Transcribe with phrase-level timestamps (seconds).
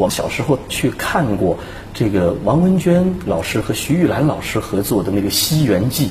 [0.00, 1.58] 我小时候去看过
[1.92, 6.06] 这个王文娟老师和徐玉兰老师合作的那个《西园记》，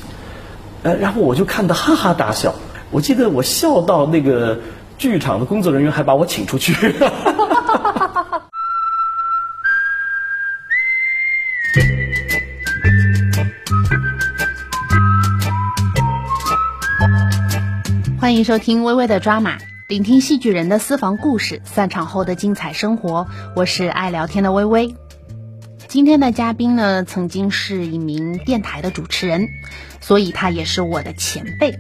[0.84, 2.54] 呃，然后我就看得哈哈大笑。
[2.92, 4.60] 我记得我笑到那个
[5.00, 6.76] 剧场的工作人员还把我请出去。
[18.22, 19.58] 欢迎收听微微的抓马。
[19.90, 23.28] 聆听戏剧人的私房故事，散场后的精彩生活。
[23.56, 24.96] 我是爱聊天的微微。
[25.88, 29.48] 今天的嘉宾呢，曾经是一名电台的主持人，
[30.00, 31.80] 所以他也是我的前辈。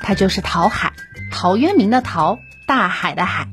[0.00, 0.92] 他就是陶海，
[1.32, 3.48] 陶渊明的陶，大海的海。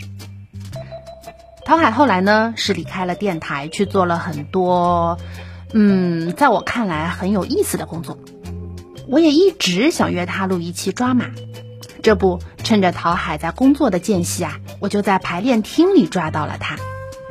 [1.66, 5.17] 陶海后来呢，是离开了电台，去做了很多，
[5.73, 8.20] 嗯，在我看来很有意思的工作。
[9.08, 11.31] 我也一直想约他录一期抓马。
[12.07, 16.77] 这不，趁着陶海在工作的间隙啊，我就在排练厅里抓到了他。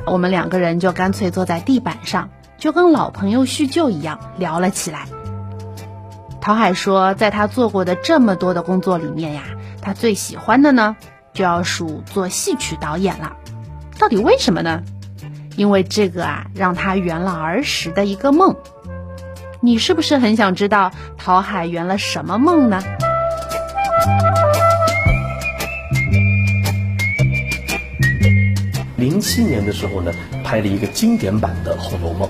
[0.04, 5.06] 我们两个人就干脆坐在地板上，就跟老朋友叙旧一样聊了起来。
[6.42, 9.44] 陶海说，在他做过的这么多的工作里面呀，
[9.80, 10.94] 他最喜欢的呢，
[11.32, 13.34] 就要数做戏曲导演了。
[13.98, 14.82] 到底为什么呢？
[15.56, 18.54] 因为这个啊，让他圆了儿时的一个梦。
[19.62, 22.82] 你是不是很想知道陶海圆了什么梦呢？
[29.16, 30.12] 零七年的时候呢，
[30.44, 32.28] 拍了一个经典版的《红楼梦》。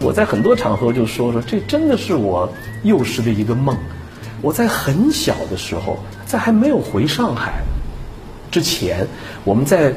[0.00, 2.50] 我在很多场合就说说，这真的是我
[2.82, 3.76] 幼时的一个梦。
[4.40, 7.62] 我在很小的时候，在还没有回上海
[8.50, 9.06] 之前，
[9.44, 9.92] 我们在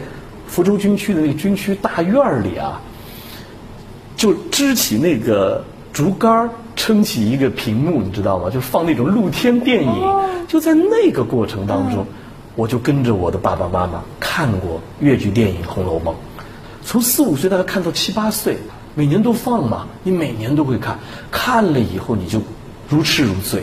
[0.47, 2.81] 福州军区的那个军区大院里啊，
[4.17, 8.49] 就支起那个竹竿撑起一个屏幕，你知道吗？
[8.49, 10.25] 就放那种露天电影。
[10.45, 12.05] 就在那个过程当中。
[12.57, 16.15] 我就跟着我的爸爸妈妈看过越剧电影《红楼梦》，
[16.83, 18.57] 从四五岁大概看到七八岁，
[18.95, 20.97] 每年都放嘛，你每年都会看，
[21.29, 22.41] 看了以后你就
[22.89, 23.61] 如痴如醉，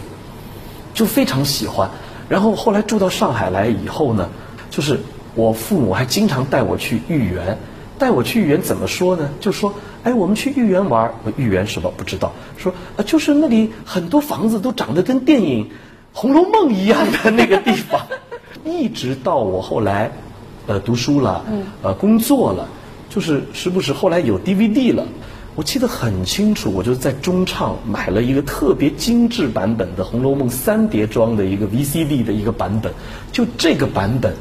[0.94, 1.90] 就非常喜欢。
[2.28, 4.28] 然后后来住到上海来以后呢，
[4.70, 5.00] 就是
[5.34, 7.58] 我父母还经常带我去豫园，
[7.98, 9.28] 带我去豫园怎么说呢？
[9.40, 9.74] 就说
[10.04, 12.32] 哎，我们去豫园玩，豫园什么不知道？
[12.56, 15.64] 说啊，就是那里很多房子都长得跟电影
[16.12, 18.00] 《红楼梦》一样的那个地方。
[18.64, 20.10] 一直到我后来，
[20.66, 21.44] 呃，读书了，
[21.82, 22.66] 呃，工作了，
[23.10, 25.06] 就是时不时后来有 DVD 了，
[25.54, 32.90] 我记得很清楚，我就在中唱买了一个特别精致版本的《红楼梦》三碟装的一个 VCD 的一个版本，
[33.32, 34.34] 就这个版本，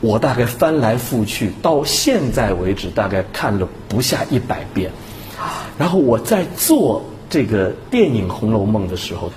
[0.00, 4.92] 我大概翻来覆去到现在为止，大概看了不下一百遍。
[5.76, 9.32] 然后我在做这个电影《红楼梦》的时候，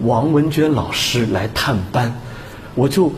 [0.00, 2.14] 王文娟老师来探班，
[2.74, 3.12] 我就。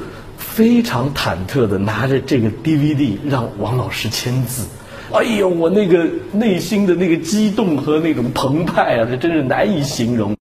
[0.58, 4.66] 非常忐忑的拿着这个 DVD 让王老师签字，
[5.12, 10.34] 哎呦，我那个内心的那个激动和那种澎湃啊，这真是难以形容。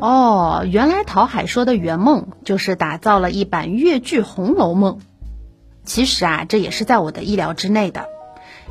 [0.00, 4.94] 哦，原来陶海说的圆梦就是打造了一版越剧《红楼梦》。
[5.84, 8.06] 其实啊，这也是在我的意料之内的，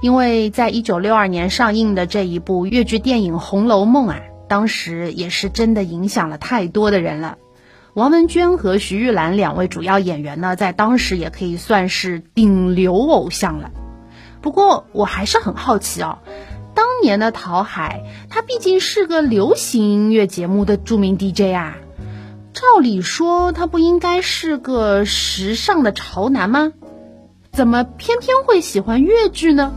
[0.01, 4.19] 因为在一九六二年上映的这一部越剧电影《红楼梦》啊。
[4.47, 7.37] 当时也是真的影响了太多的人了。
[7.93, 13.71] 王文娟和徐玉兰两位主要演员呢，在当时也可以算是顶流偶像了。
[14.41, 16.19] 不过我还是很好奇哦，
[16.75, 21.77] 当年的陶海，他毕竟是个流行音乐节目的著名 DJ 啊，
[22.53, 26.71] 照理说他不应该是个时尚的潮男吗？
[27.51, 29.73] 怎么偏偏会喜欢越剧呢？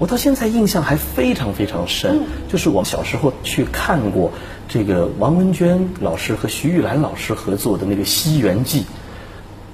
[0.00, 4.32] 我到现在印象还非常非常深，就是我小时候去看过
[4.66, 8.80] 这个王文娟老师和徐玉兰老师合作的那个《西园记》，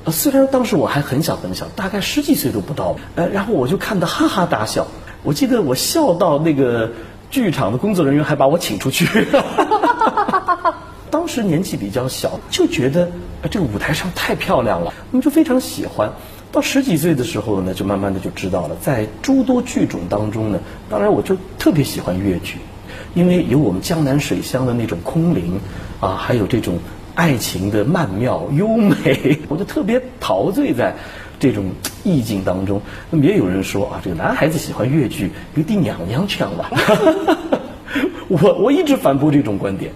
[0.03, 4.89] 呃，虽然当时我还很小很小，大概十几岁都不到，呃，然后我就看得哈哈大笑。
[5.23, 6.91] 我记得我笑到那个
[7.31, 9.07] 剧场的工作人员还把我请出去。
[11.09, 13.13] 当时年纪比较小，就觉得
[13.49, 16.11] 这个舞台上太漂亮了，我们就非常喜欢。
[16.53, 22.57] 到十几岁的时候呢，就慢慢的就知道了，在诸多剧种当中呢，当然我就特别喜欢越剧，
[23.15, 25.61] 因为有我们江南水乡的那种空灵，
[26.01, 26.79] 啊，还有这种
[27.15, 30.95] 爱情的曼妙优美， 我就特别陶醉在
[31.39, 31.73] 这种
[32.05, 32.81] 意境当中。
[33.11, 36.71] 那么也有人说啊，这个男孩子喜欢越剧有点娘娘腔吧？
[38.29, 39.93] 我我一直反驳这种观点，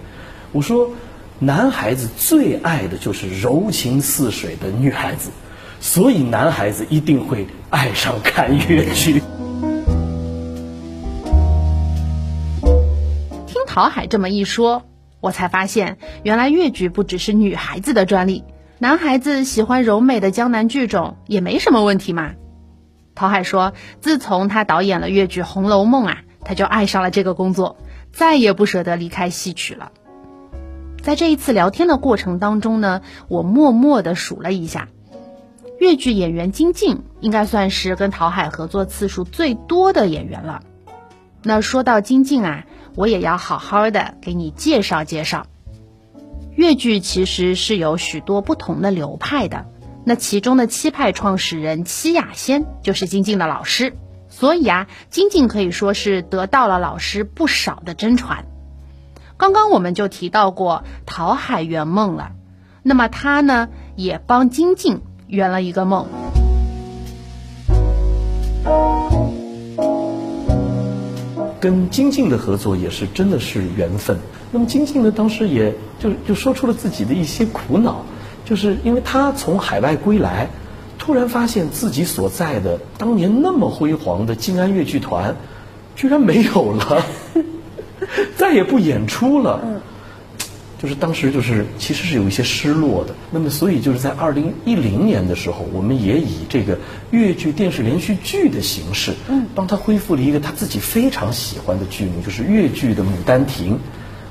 [0.51, 0.91] 我说
[1.39, 5.31] 男孩子最爱的就是柔情似水的女孩子。
[5.81, 9.21] 所以男孩子一定会爱上看越剧。
[13.47, 14.83] 听陶海这么一说，
[15.19, 18.43] 我才发现原来越剧不只是女孩子的专利，
[18.77, 22.33] 男孩子喜欢柔美的江南剧种也没什么问题嘛。
[23.15, 27.77] 陶海说，自从他导演了越剧《红楼梦》啊，他就爱上了这个工作，
[28.13, 29.91] 再也不舍得离开戏曲了。
[31.01, 34.87] 在这一次聊天的过程当中呢，我默默地数了一下，
[35.81, 40.61] 越剧演员金靖应该算是跟陶海合作次数最多的演员了。
[41.41, 45.47] 那说到金靖啊，我也要好好的给你介绍介绍。
[46.53, 49.65] 越剧其实是有许多不同的流派的，
[50.05, 53.97] 那其中的七派创始人戚雅仙就是金靖的老师，
[54.29, 58.45] 所以啊，金靖可以说是得到了老师不少的真传。
[59.35, 62.33] 刚刚我们就提到过陶海圆梦了，
[62.83, 65.01] 那么他呢也帮金靖
[65.31, 66.05] 圆了一个梦。
[71.61, 74.17] 跟金靖的合作也是真的是缘分。
[74.51, 78.03] 那么金靖呢，当时也就就说出了自己的一些苦恼，
[78.43, 80.49] 就是因为他从海外归来，
[80.99, 85.37] 突然发现自己所在的当年那么辉煌的静安越剧团，
[85.95, 87.05] 居然没有了。
[88.35, 89.61] 再也不演出了，
[90.81, 93.13] 就是当时就是其实是有一些失落的。
[93.29, 96.79] 那么所以就是在二零一零年的时候，我们也以这个
[97.11, 103.73] 越剧电视连续剧的形式，嗯，帮他恢复了一个他自己非常喜欢的剧目，就是越剧的《牡丹亭》，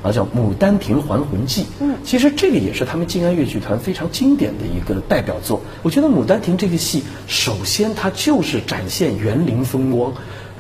[0.03, 1.63] 啊叫《牡丹亭还魂记》。
[1.79, 5.63] 嗯，其实这个也是他们静安越剧团非常经典的一个代表作。
[5.83, 10.13] 我觉得《牡丹亭》这个戏，首先它就是展现园林风光。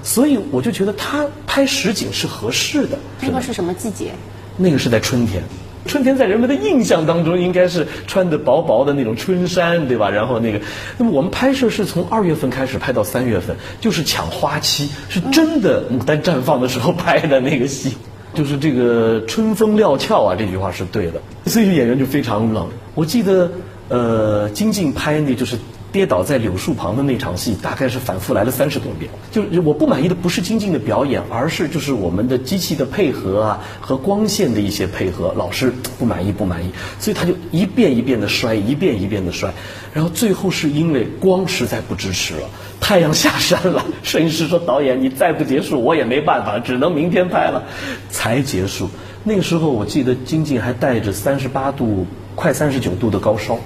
[0.02, 2.98] 所以我就觉得它拍实景是合适的。
[3.20, 4.12] 那个是什么季节？
[4.56, 5.42] 那个是在春天。
[5.86, 10.10] 春天在人们的印象当中应该是穿的薄薄的那种春衫，对吧？
[10.10, 10.60] 然后那个，
[10.98, 17.94] 那么我们拍摄是从二月份开始拍到三月份，就是抢花期，是真的牡丹绽放的时候拍的那个戏，
[18.34, 21.20] 就是这个春风料峭啊，这句话是对的。
[21.46, 22.68] 所以演员就非常冷。
[22.94, 23.50] 我记得，
[23.88, 25.56] 呃，金靖拍那就是。
[25.92, 29.10] 跌倒在柳树旁的那场戏，大概是反复来了三十多遍。
[29.30, 39.52] 就是我不满意的不是金靖的表演，而是就是我们的机器的配合啊和光线的一些配合，老是不满意不满意，所以他就一遍一遍的摔，一遍一遍的摔，
[39.92, 42.48] 然后最后是因为光实在不支持了，
[42.80, 47.64] 太阳下山了，摄影师说导演你再不结束我也没办法，只能明天拍了，
[48.10, 48.88] 才结束。
[49.24, 53.58] 那个时候我记得金靖还带着三十八度快三十九度的高烧。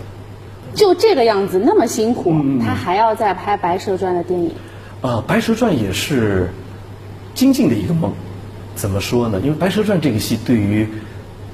[0.74, 4.52] 就这个样子那么辛苦，他还要再拍《白蛇传》的电影。
[5.00, 6.50] 啊，《白蛇传》也是
[7.34, 8.12] 金靖的一个梦。
[8.74, 9.40] 怎么说呢？
[9.42, 10.88] 因为《白蛇传》这个戏对于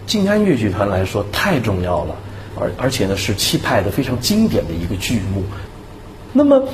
[0.06, 2.16] 静安越剧团来说太重要了，
[2.58, 5.42] 而而且呢是气派的非常经典的一个剧目。
[6.32, 6.66] 那么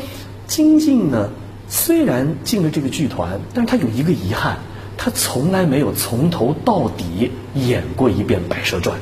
[0.47, 1.31] 金靖呢，
[1.69, 4.59] 虽然进了这个剧团，但是他有一个遗憾，
[4.97, 8.97] 他从来没有从头到底演过一遍《白蛇传》。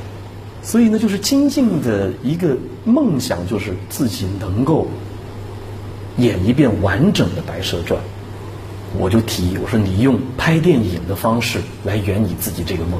[0.65, 4.87] 所以呢，就是金靖的一个梦想，就是自己能够
[6.17, 8.01] 演一遍完整的《白蛇传》。
[8.97, 12.99] 我就提议，我说你用拍电影的方式来圆你自己这个梦。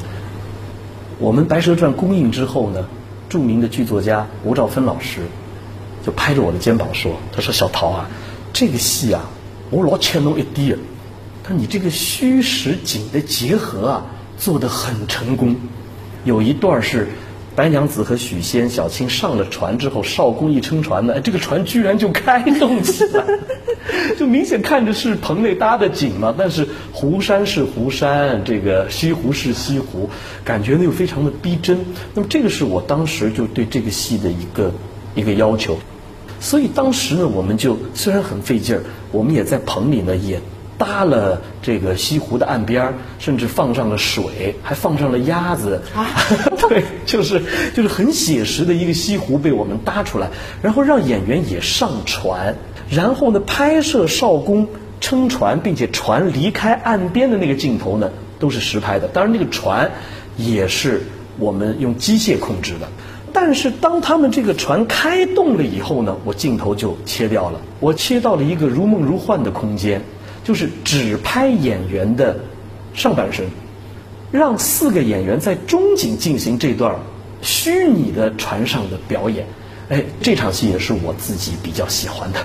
[1.17, 2.85] 我们《白蛇传》公映之后呢，
[3.29, 5.21] 著名的剧作家吴兆芬老师
[6.05, 8.07] 就拍着我的肩膀说：“他说小陶啊，
[8.53, 9.23] 这个戏啊，
[9.71, 10.75] 我老欠侬一滴。
[11.43, 14.05] 他说你这个虚实景的结合啊，
[14.37, 15.55] 做得很成功。
[16.25, 17.07] 有一段是。”
[17.55, 23.23] 白娘子和许仙、小青上了船之后，少公一撑船呢，这个船居然就开动起来，
[24.19, 30.09] 就明显看着是棚内搭的景嘛，但是湖山是湖山，这个西湖是西湖，
[30.43, 31.79] 感觉呢又非常的逼真。
[32.13, 34.73] 那么这个是我当时就对这个戏的一个
[35.15, 35.77] 一个要求，
[36.41, 38.83] 所以当时呢，我们就虽然很费劲儿，
[39.13, 40.41] 我们也在棚里呢也。
[40.77, 45.81] 搭了这个西湖的岸边甚至放上了水，还放上了鸭子。
[45.95, 46.05] 啊，
[46.67, 47.41] 对，就是
[47.73, 50.29] 就是很写实的一个西湖被我们搭出来，
[50.61, 52.55] 然后让演员也上船，
[52.89, 54.67] 然后呢拍摄少公
[54.99, 59.07] 撑船，并且船离开岸边的那个镜头呢都是实拍的。
[59.07, 59.91] 当然那个船
[60.35, 61.03] 也是
[61.39, 62.87] 我们用机械控制的，
[63.31, 70.01] 但是当他们这个船开动了以后呢，我镜头就切掉了，我切到了一个如梦如幻的空间。
[70.45, 72.37] 就是只拍演员的
[72.93, 73.47] 上半身，
[74.31, 76.95] 让四个演员在中景进行这段
[77.41, 79.45] 虚拟的船上的表演。
[79.89, 82.39] 哎，这场戏也是我自己比较喜欢的，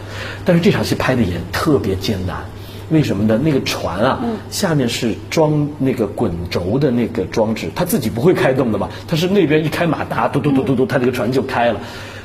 [0.45, 2.45] 但是这场戏拍的也特别艰难。
[2.91, 3.39] 为什么呢？
[3.43, 11.81] 那个船啊，下面是装那个滚轴的那个装置，它自己不会开动的嘛，它是那边一开马达，嘟嘟嘟嘟嘟，它这个船就开了。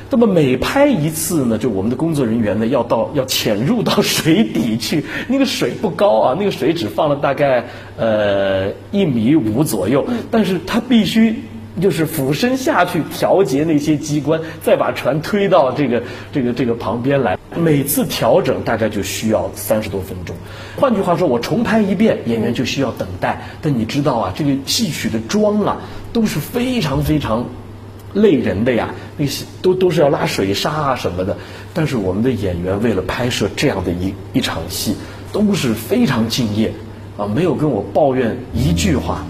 [0.08, 7.64] 那么每拍一次呢，就我们的工作人员呢要到要潜入到水底去，那个水不高啊，那个水只放了大概
[7.96, 11.42] 呃一米五左右，但是他必须
[11.80, 17.36] 就是俯身下去调节那些机关，再把船推到这个这个这个旁边来。
[17.56, 20.36] 每次调整大概就需要三十多分钟。
[20.76, 23.48] 换句话说，我重拍一遍，演员就需要等待。
[23.62, 25.78] 但你知道啊，这个戏曲的妆啊
[26.12, 27.46] 都是非常非常
[28.16, 31.36] 累人的呀，那些都都是要拉水沙啊什么的。
[31.74, 34.96] 但是我们的演员为了拍摄这样的一一场戏，
[35.32, 36.72] 都是非常敬业
[37.18, 39.24] 啊，没有跟我抱怨一句话。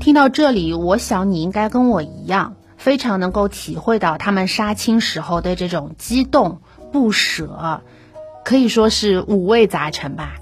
[0.00, 6.58] 听到这里，我想你应该跟我一样，非常能够体会到他们杀青时候的这种激动
[6.92, 7.80] 不舍，
[8.44, 10.34] 可以说是五味杂陈吧。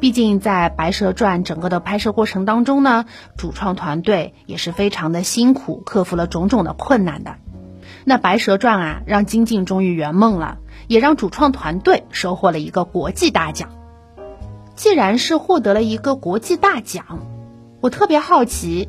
[0.00, 3.04] 毕竟在《白蛇传》整个的拍摄过程当中呢，
[3.36, 7.36] 主创团队也是非常的辛苦，克服了种种的困难的。
[8.04, 10.56] 那《白蛇传》啊，让金靖终于圆梦了，
[10.88, 13.68] 也让主创团队收获了一个国际大奖。
[14.74, 17.26] 既然是获得了一个国际大奖，
[17.82, 18.88] 我特别好奇。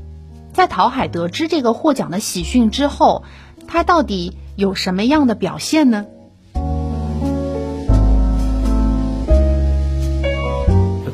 [0.53, 3.23] 在陶海得知这个获奖的喜讯之后，
[3.67, 6.05] 他到底有什么样的表现呢？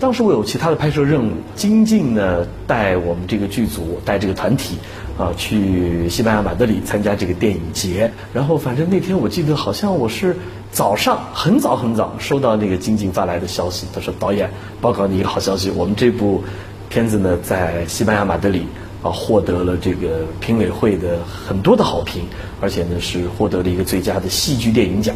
[0.08, 4.78] 当时我有其他的拍摄任务，金靖呢带我们这个剧组带这个团体
[5.18, 8.10] 啊去西班牙马德里参加这个电影节。
[8.34, 10.38] 然后反正那天我记得好像我是
[10.72, 14.50] 早上很早很早收到那个金靖发来的消息，他说导演
[14.80, 16.42] 报告你一个好消息，我们这部
[16.88, 18.66] 片子呢在西班牙马德里。
[19.04, 22.24] 啊，获得了这个评委会的很多的好评，
[22.62, 25.14] 而且呢是获得了一个最佳的戏剧电影奖。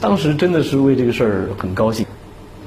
[0.00, 2.06] 当时真的是为这个事儿很高兴。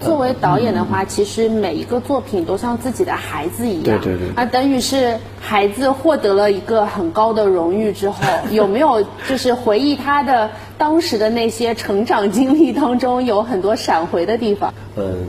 [0.05, 8.17] 作为导演的话，其实每一个作品都像自己的孩子一样，对对对，啊，等于是孩子获得了一个很高的荣誉之后，
[8.51, 14.73] 有没有就是回忆他的当时的那些成长经历当中有很多闪回的地方？
[14.95, 15.25] 嗯，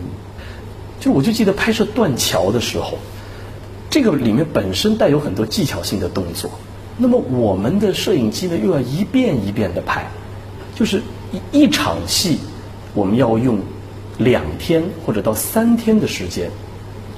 [1.01, 2.99] 就我就记得拍摄断桥的时候。
[3.89, 6.51] 这个里面本身带有很多技巧性的动作，
[6.99, 10.05] 那么我们的摄影机呢又要一遍一遍的拍，
[10.75, 11.01] 就是
[11.33, 12.39] 一一场戏，
[12.93, 13.59] 我们要用
[14.19, 16.51] 两天或者到三天的时间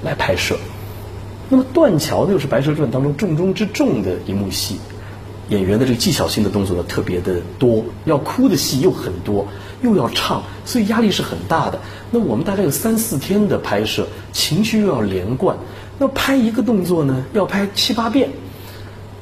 [0.03, 0.57] 来拍摄。
[1.49, 4.77] 那么断桥呢又是《白蛇传》当中重中之重的一幕戏，
[5.49, 9.49] 演员的这个技巧性的动作呢特别的多，要哭的戏又很多，
[9.81, 11.81] 又要唱，所以压力是很大的。
[12.11, 15.57] 那我们大概有三四天的拍摄，情绪又要连贯。
[15.99, 18.31] 那拍一个动作呢，要拍七八遍，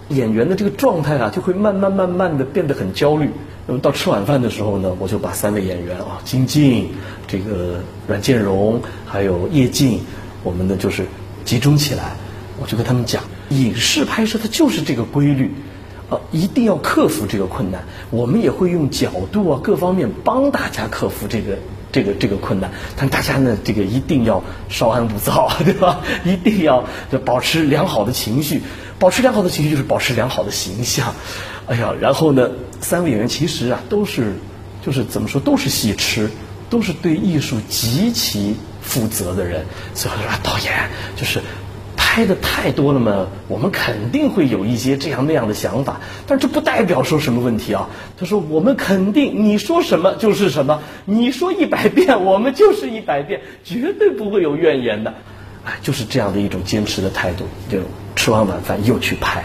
[0.08, 3.30] 演员的这个状态啊，就会慢慢慢慢的变得很焦虑。
[3.66, 6.88] 那么到吃晚饭的时候呢，我就把三位演员啊，金靖、
[7.26, 10.00] 这个阮建荣还有叶静，
[10.44, 11.04] 我们呢就是
[11.44, 12.16] 集中起来，
[12.60, 15.52] 我就跟他们讲，影视拍摄它就是这个规律，
[16.08, 17.82] 啊，一定要克服这个困难。
[18.10, 21.58] 我们也会用角度啊各方面帮大家克服这个。
[21.97, 26.00] 这个这个困难，但大家呢，这个一定要稍安勿躁， 对吧？
[26.26, 28.61] 一定要就保持良好的情绪，
[28.99, 31.15] 保持良好的情绪就是保持良好的形象。
[31.67, 32.50] 哎呀，然后呢，
[32.83, 34.35] 三位演员其实啊，都是
[34.85, 36.31] 就是怎么说，都是戏痴，
[36.69, 39.65] 都是对艺术极其负责的人。
[39.95, 41.41] 所以说，导演就是。
[42.16, 47.90] 拍的太多了嘛，我们肯定会有一些这样那样的想法，但这不代表说什么问题啊。
[48.18, 55.12] 他说我们肯定你说什么就是什么，你说一百遍我们就是一百遍，绝对不会有怨言的。
[55.66, 57.80] 哎，就是这样的一种坚持的态度，就
[58.14, 59.44] 吃完晚饭又去拍，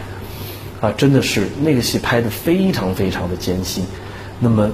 [0.80, 3.84] 啊，真的是那个戏拍的非常非常的艰辛。
[4.40, 4.72] 那么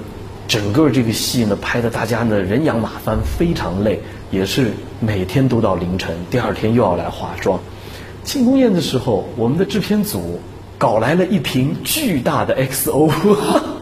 [0.48, 7.60] 整个这个戏呢，拍的大家呢人仰马翻，非常累，也是每天都到凌晨，第二天又要来化妆。
[8.28, 10.38] 庆功宴的时候，我们的制片组
[10.78, 13.10] 搞来了一瓶巨大的 XO，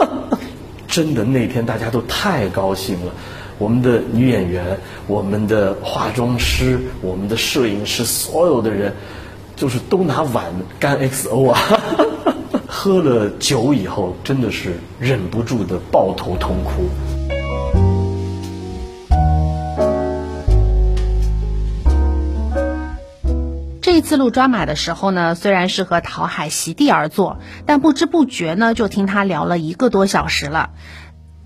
[0.88, 3.12] 真的那天大家都太高兴了。
[3.58, 8.94] 我们的女演员、我们的化妆师、我们的摄影师，所有的人
[9.56, 10.46] 就是都拿碗
[10.80, 11.60] 干 XO 啊！
[12.68, 16.88] 喝了酒以后，真的是忍不住的抱头痛哭。
[23.96, 30.72] 这次录抓马的时候呢，虽然是和陶海席地而坐，但不知不觉呢，就听他聊了一个多小时了。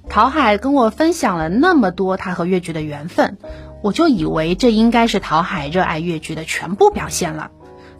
[0.09, 3.37] 陶海跟我分享了那么多他和越剧的缘分，
[3.83, 7.51] 我就以为这应该是陶海热爱越剧的全部表现了。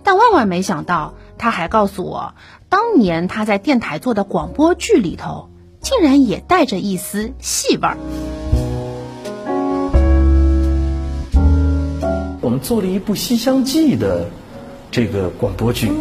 [0.04, 2.34] 但万万没想到，他还告诉我，
[2.70, 7.98] 当年他在电台做的广播剧里头，竟然也带着一丝戏味儿。
[12.50, 14.26] 我们做了一部《西厢记》的
[14.90, 15.92] 这个广播剧，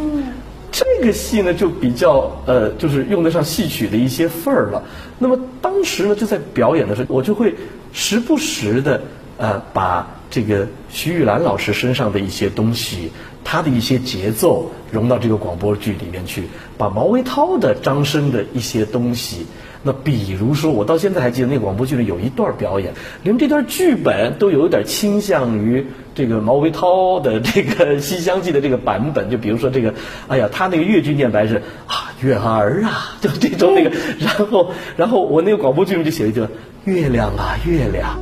[0.73, 4.83] 这个戏呢就比较呃，就是用得上戏曲的一些份儿了。
[5.19, 7.55] 那么当时呢就在表演的时候，我就会
[7.93, 9.03] 时不时的
[9.37, 13.13] 呃把这个徐玉兰老师身上的一些东西，
[13.45, 16.45] 他的一些节奏融到这个广播剧里面去，
[16.79, 19.45] 把毛维涛的张生的一些东西。
[19.83, 29.31] 那比如说，我到现在还记得那个广播剧里有一段表演，连这段剧本都有点倾向于这个毛维涛的这个《西厢记》的这个版本。
[29.31, 29.95] 就比如说这个，
[30.27, 33.91] 哎呀，他那个越剧念白是啊，月儿啊，就这种那个。
[34.19, 36.45] 然后，然后我那个广播剧里就写了一句：
[36.85, 38.19] 月亮啊，月亮。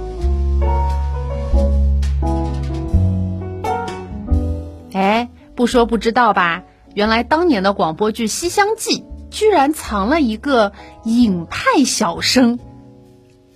[4.93, 6.65] 哎，不说不知道吧？
[6.95, 9.01] 原来当年的广播剧《西厢记》。
[9.37, 10.73] 居然藏了一个
[11.05, 12.59] 影派小生，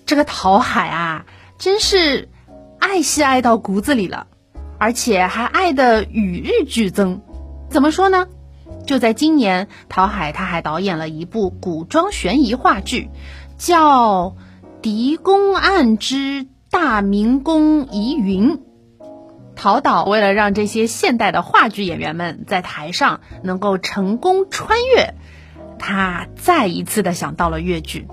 [0.05, 1.25] 这个陶海啊，
[1.57, 2.29] 真是
[2.77, 4.27] 爱戏爱到骨子里了，
[4.77, 7.23] 而且还爱的与日俱增。
[7.71, 8.27] 怎么说呢？
[8.85, 13.09] 就在今年，陶海他还导演了一部古装悬疑话剧，
[13.57, 14.25] 叫
[14.83, 18.57] 《狄公案之大明宫疑云》。
[19.55, 25.15] 陶导为了让这些现代的话剧演员们在台上能够成功穿越。
[25.81, 28.07] 他再一次的想到了越剧，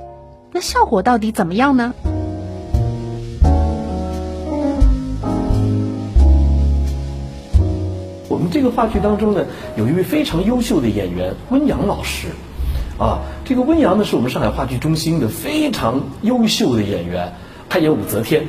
[0.53, 1.93] 那效果到底怎么样呢？
[8.27, 9.45] 我们这个话剧当中呢，
[9.77, 12.29] 有一位非常优秀的演员温阳老师，
[12.99, 17.35] 啊，这个温阳呢是我们上海话剧中心的非常优秀的演员，
[17.69, 18.47] 他演武则天，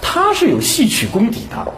[0.00, 1.72] 他是有戏曲功底的，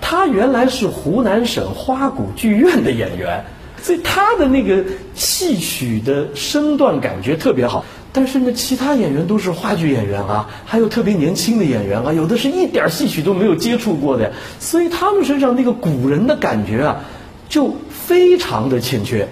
[0.00, 3.44] 他原来是湖南省花鼓剧院的演员。
[3.82, 4.84] 所以他的那个
[5.14, 17.00] 戏曲的身段感觉特别好，但是呢，其他演员都是话剧演员啊，还有特别年轻的演员啊，有的是一点戏曲都没有接触过的，所以他们身上那个古人的感觉啊，
[17.48, 19.26] 就非常的欠缺，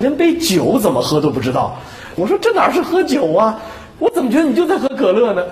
[0.00, 1.78] 连杯酒怎么喝都不知道。
[2.16, 3.60] 我说这哪是喝酒啊？
[4.00, 5.44] 我怎么觉得你就在喝可乐呢？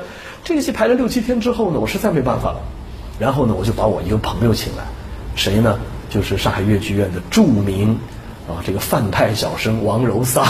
[0.43, 2.61] 这个戏排了六七天之后呢，我实在没办法了，
[3.21, 4.83] 然后呢，我就把我一个朋友请来，
[5.37, 5.79] 谁呢？
[6.09, 7.97] 就是上海越剧院的著名。
[8.51, 10.47] 啊，这个范派小生王柔桑，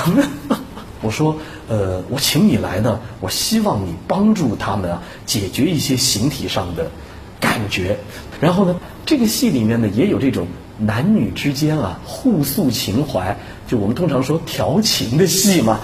[1.02, 1.37] 我说，
[1.69, 6.90] 呃，我请你来呢，我希望你帮助他们啊，解决一些形体上的
[7.38, 7.98] 感觉。
[8.40, 10.46] 然后呢，这个戏里面呢，也有这种
[10.79, 15.81] 男女之间啊互诉情怀，就我们通常说调情的戏嘛。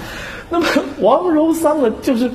[0.49, 0.67] 那么
[1.01, 2.31] 王柔桑呢，就是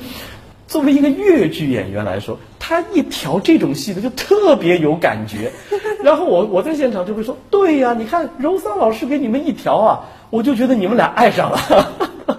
[0.68, 2.38] 作为一个越剧演员来说。
[2.72, 5.52] 他一调这种戏的，就特别有感觉。
[6.02, 12.38] 然后我我在现场就会说：“对呀，你看柔桑老师给你们一调啊，我就觉得你们俩爱上了。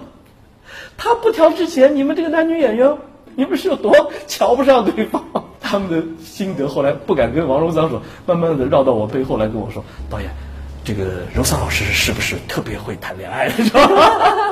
[0.98, 2.96] 他不调之前，你们这个男女演员，
[3.36, 5.22] 你们是有多瞧不上对方？
[5.60, 10.28] 他们的心得后来不敢跟王柔桑说，慢慢的绕到我背后来跟我说：导演，
[10.84, 13.50] 这个柔桑老师是不是特别会谈恋爱？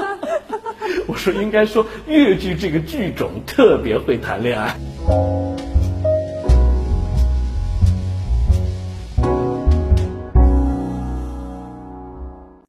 [1.09, 4.75] 我说应该说越剧这个剧种特别会谈恋爱。”